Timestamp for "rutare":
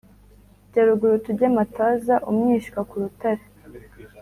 3.01-3.43